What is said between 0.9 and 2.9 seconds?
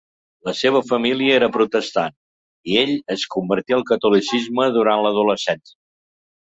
família era protestant, i